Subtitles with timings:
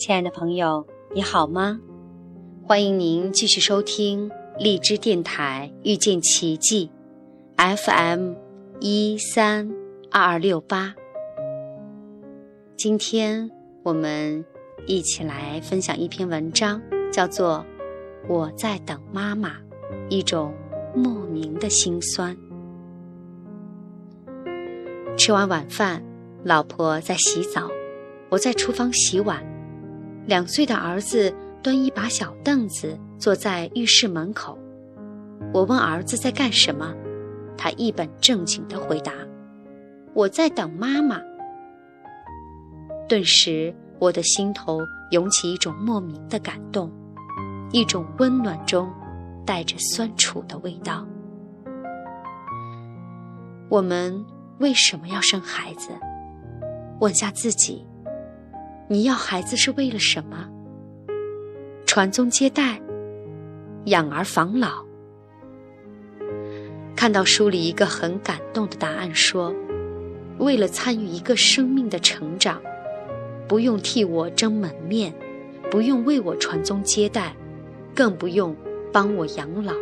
[0.00, 1.78] 亲爱的朋友，你好吗？
[2.66, 6.90] 欢迎您继续收听荔枝电台遇见奇迹
[7.58, 8.32] ，FM
[8.80, 9.70] 一三
[10.10, 10.94] 二二六八。
[12.78, 13.50] 今天
[13.82, 14.42] 我们
[14.86, 16.80] 一起来分享一篇文章，
[17.12, 17.62] 叫做
[18.26, 19.50] 《我在等妈妈》，
[20.08, 20.54] 一种
[20.94, 22.34] 莫名的心酸。
[25.18, 26.02] 吃完晚饭，
[26.42, 27.68] 老婆在洗澡，
[28.30, 29.49] 我在厨房洗碗。
[30.26, 34.58] 两岁的儿子端一把小凳子坐在浴室门口。
[35.52, 36.94] 我问儿子在干什么，
[37.56, 39.12] 他一本正经地回答
[40.14, 41.20] ：“我在等妈妈。”
[43.08, 46.90] 顿时，我的心头涌起一种莫名的感动，
[47.72, 48.90] 一种温暖中
[49.44, 51.06] 带着酸楚的味道。
[53.68, 54.24] 我们。
[54.60, 55.88] 为什么要生孩子？
[57.00, 57.82] 问下自己，
[58.92, 60.48] 你要孩子是为了什么？
[61.86, 62.82] 传宗接代，
[63.84, 64.84] 养儿防老。
[66.96, 69.54] 看到书里一个很感动的答案，说：
[70.38, 72.60] 为了参与一个生命的成长，
[73.46, 75.14] 不用替我争门面，
[75.70, 77.32] 不用为我传宗接代，
[77.94, 78.56] 更不用
[78.92, 79.72] 帮我养老，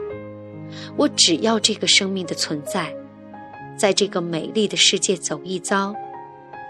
[0.99, 2.95] 我只要这个生命的存在。
[3.75, 5.95] 在这个美丽的世界走一遭，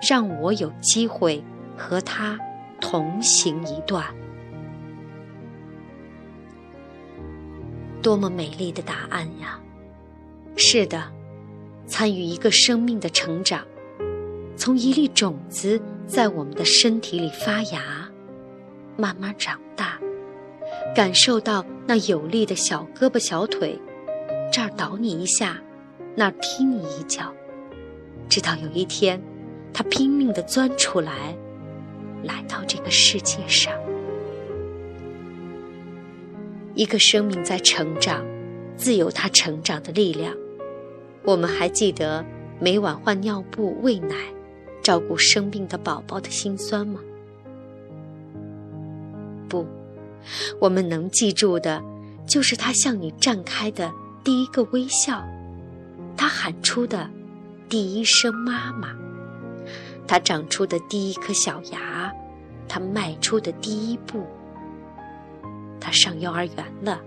[0.09, 1.43] 让我有机会
[1.79, 2.39] 和他
[2.81, 4.05] 同行一段。
[8.03, 9.61] 多么美丽的答案呀！
[10.57, 11.11] 是的，
[11.87, 13.65] 参与一个生命的成长，
[14.57, 18.09] 从一粒种子在我们的身体里发芽，
[18.97, 19.99] 慢慢长大，
[20.95, 23.79] 感受到那有力的小胳膊小腿，
[24.53, 25.59] 这儿倒你一下。
[26.17, 27.33] 那儿踢你一脚，
[28.29, 29.23] 直到有一天，
[29.73, 31.37] 他拼命的钻出来，
[32.23, 33.73] 来到这个世界上。
[36.75, 38.25] 一个生命在成长，
[38.77, 40.35] 自有它成长的力量。
[41.25, 42.25] 我们还记得
[42.61, 44.15] 每晚换尿布、喂奶、
[44.83, 47.01] 照顾生病的宝宝的辛酸吗？
[49.49, 49.67] 不，
[50.61, 51.83] 我们能记住的，
[52.27, 53.91] 就是他向你绽开的
[54.23, 55.27] 第一个微笑。
[56.17, 57.11] 他喊出的
[57.69, 58.95] 第一声“妈妈”，
[60.09, 62.11] 他长出的第一颗小牙，
[62.67, 64.27] 他迈出的第一步，
[65.79, 66.99] 他上幼儿园了，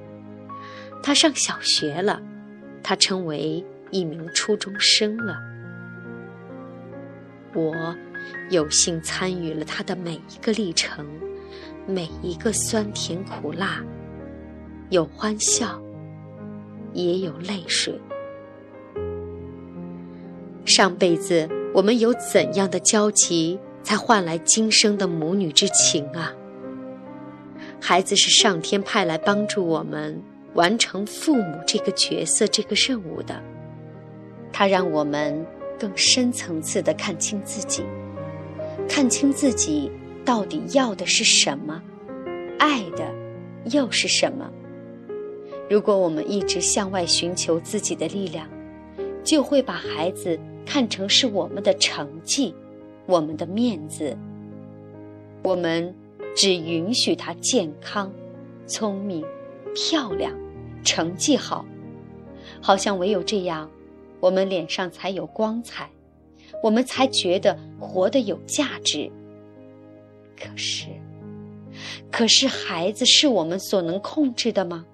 [1.02, 2.22] 他上小学了，
[2.84, 5.36] 他成为一名初中生了。
[7.56, 7.96] 我
[8.52, 11.06] 有幸参与了他的每一个历程，
[11.88, 13.84] 每一个酸甜苦辣，
[14.92, 15.82] 有欢笑，
[16.94, 18.00] 也有泪水。
[20.66, 26.34] 上辈子我们有怎样的交集，才换来今生的母女之情啊？
[27.80, 30.22] 孩子是上天派来帮助我们
[30.54, 33.42] 完成父母这个角色、这个任务的。
[34.52, 35.46] 他让我们
[35.80, 37.84] 更深层次的看清自己，
[38.90, 39.90] 看清自己
[40.26, 41.82] 到底要的是什么，
[42.60, 43.10] 爱的
[43.72, 44.52] 又是什么。
[45.70, 48.46] 如果我们一直向外寻求自己的力量，
[49.24, 50.38] 就会把孩子。
[50.74, 52.56] 看成是我们的成绩，
[53.06, 54.18] 我们的面子。
[55.44, 55.94] 我们
[56.34, 58.10] 只允许他健康、
[58.66, 59.22] 聪明、
[59.76, 60.34] 漂亮、
[60.82, 61.66] 成绩好，
[62.62, 63.70] 好像唯有这样，
[64.22, 65.90] 我们脸上才有光彩，
[66.64, 69.12] 我们才觉得活得有价值。
[70.38, 70.86] 可是，
[72.10, 74.86] 可是孩子是我们所能控制的吗？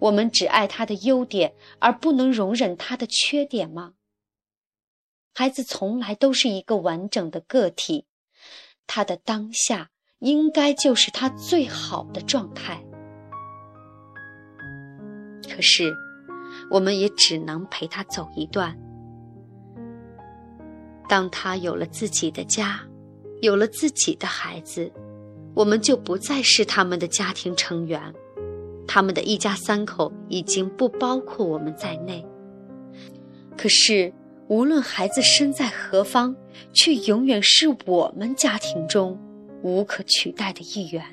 [0.00, 3.92] 我们只爱他的优点，而不能容忍他的缺点吗？
[5.38, 8.06] 孩子从来都是一个完整的个体，
[8.88, 12.84] 他的当下应该就是他最好的状态。
[15.48, 15.94] 可是，
[16.72, 18.76] 我们也只能陪他走一段。
[21.08, 22.80] 当他有了自己的家，
[23.40, 24.92] 有了自己的孩子，
[25.54, 28.12] 我们就不再是他们的家庭成员，
[28.88, 32.26] 他们的一家三口已经不包括我们在内。
[33.56, 34.12] 可是。
[34.48, 36.34] 无论孩子身在何方，
[36.72, 39.18] 却永远是我们家庭中
[39.62, 41.04] 无可取代的一员。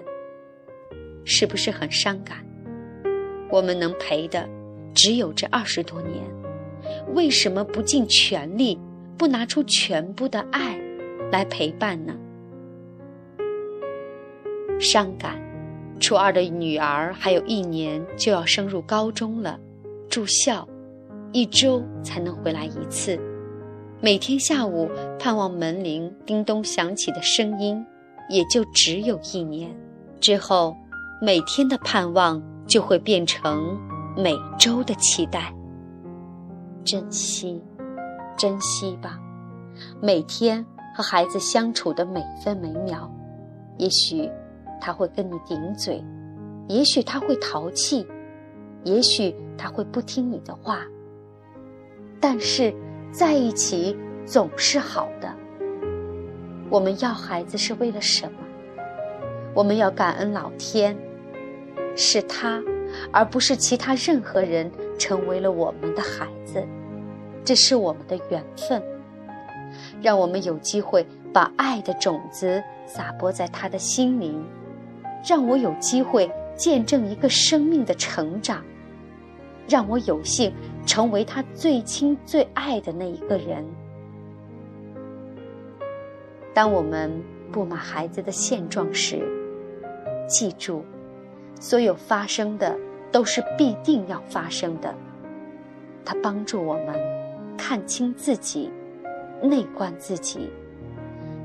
[1.26, 2.38] 是不是很伤感？
[3.50, 4.48] 我们能陪的
[4.94, 6.24] 只有这二十多年，
[7.14, 8.80] 为什么不尽全力，
[9.18, 10.80] 不拿出全部的爱
[11.30, 12.16] 来陪伴呢？
[14.80, 15.44] 伤感。
[16.00, 19.60] 初二的女儿还有一年就要升入高中了，
[20.10, 20.68] 住校。
[21.36, 23.20] 一周才能回来一次，
[24.00, 24.90] 每天下午
[25.20, 27.86] 盼望门铃叮咚响起的声音，
[28.30, 29.70] 也就只有一年。
[30.22, 30.74] 之后，
[31.22, 33.78] 每天的盼望就会变成
[34.16, 35.54] 每周的期待。
[36.86, 37.62] 珍惜，
[38.38, 39.20] 珍惜吧，
[40.02, 40.66] 每天
[40.96, 43.14] 和孩子相处的每分每秒。
[43.78, 44.32] 也许
[44.80, 46.02] 他会跟你顶嘴，
[46.70, 48.08] 也许他会淘气，
[48.86, 50.80] 也许他会不听你的话。
[52.28, 52.74] 但是
[53.12, 53.96] 在一起
[54.26, 55.32] 总是好的。
[56.72, 58.40] 我们要孩子是为了什么？
[59.54, 60.98] 我们要感恩老天，
[61.96, 62.60] 是他，
[63.12, 66.66] 而不是其他任何人成为了我们的孩子。
[67.44, 68.82] 这是我们的缘分，
[70.02, 74.44] 让我们有机会把爱的种子撒播在他的心灵，
[75.24, 78.66] 让我有机会见证一个生命的成长，
[79.70, 80.52] 让我有幸
[80.86, 83.66] 成为他最亲最爱的那一个人。
[86.54, 87.12] 当我们
[87.52, 89.22] 不满孩子的现状时，
[90.28, 90.84] 记住，
[91.60, 92.78] 所有发生的
[93.12, 94.94] 都是必定要发生的。
[96.06, 97.16] 他帮助我们。
[97.58, 98.70] 看清自己，
[99.42, 100.50] 内观自己，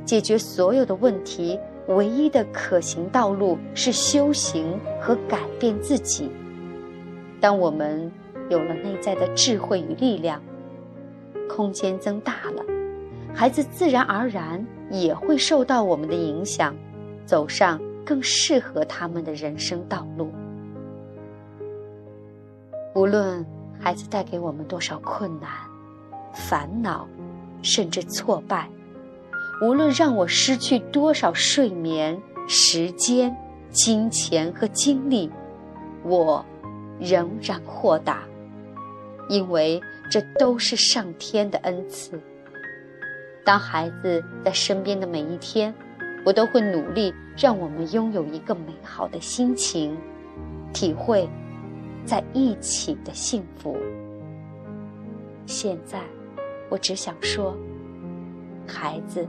[0.05, 6.29] 解决所有的问题，唯一的可行道路是修行和改变自己。
[7.41, 8.11] 当我们
[8.51, 10.43] 有了内在的智慧与力量，
[11.49, 12.63] 空间增大了，
[13.33, 16.77] 孩子自然而然也会受到我们的影响，
[17.25, 20.31] 走上更适合他们的人生道路。
[22.95, 23.47] 无论
[23.79, 25.49] 孩子带给我们多少困难。
[26.33, 27.09] 烦恼，
[27.61, 28.71] 甚至挫败，
[29.63, 32.17] 无论让我失去多少睡眠、
[32.47, 33.37] 时间、
[33.71, 35.29] 金钱和精力，
[36.05, 36.45] 我
[37.01, 38.23] 仍然豁达，
[39.31, 39.81] 因为
[40.11, 42.21] 这都是上天的恩赐。
[43.43, 45.75] 当孩子在身边的每一天，
[46.27, 49.97] 我都会努力让我们拥有一个美好的心情，
[50.75, 51.27] 体会
[52.05, 53.75] 在一起的幸福。
[55.47, 55.99] 现在。
[56.73, 57.57] 我只想说，
[58.65, 59.27] 孩子，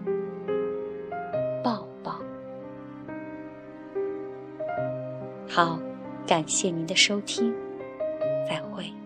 [1.63, 2.21] 抱抱。
[5.49, 5.79] 好，
[6.27, 7.51] 感谢您的收听，
[8.47, 9.00] 再会。